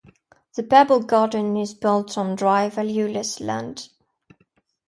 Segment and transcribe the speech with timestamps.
[0.55, 3.89] The Pebble Garden is built on dry valueless land.